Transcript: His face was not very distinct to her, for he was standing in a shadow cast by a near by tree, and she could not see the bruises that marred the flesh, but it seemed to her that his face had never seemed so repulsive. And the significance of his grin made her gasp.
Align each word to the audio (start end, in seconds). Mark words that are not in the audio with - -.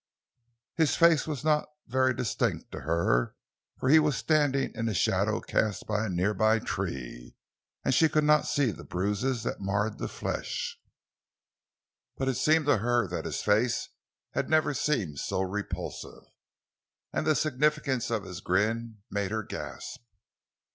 His 0.73 0.95
face 0.95 1.27
was 1.27 1.43
not 1.43 1.69
very 1.85 2.11
distinct 2.15 2.71
to 2.71 2.79
her, 2.79 3.35
for 3.77 3.87
he 3.87 3.99
was 3.99 4.17
standing 4.17 4.71
in 4.73 4.89
a 4.89 4.95
shadow 4.95 5.39
cast 5.39 5.85
by 5.85 6.03
a 6.03 6.09
near 6.09 6.33
by 6.33 6.57
tree, 6.57 7.35
and 7.85 7.93
she 7.93 8.09
could 8.09 8.23
not 8.23 8.47
see 8.47 8.71
the 8.71 8.83
bruises 8.83 9.43
that 9.43 9.59
marred 9.59 9.99
the 9.99 10.07
flesh, 10.07 10.81
but 12.17 12.27
it 12.27 12.33
seemed 12.37 12.65
to 12.65 12.77
her 12.79 13.07
that 13.09 13.25
his 13.25 13.43
face 13.43 13.89
had 14.31 14.49
never 14.49 14.73
seemed 14.73 15.19
so 15.19 15.41
repulsive. 15.43 16.23
And 17.13 17.27
the 17.27 17.35
significance 17.35 18.09
of 18.09 18.23
his 18.23 18.41
grin 18.41 19.03
made 19.11 19.29
her 19.29 19.43
gasp. 19.43 20.01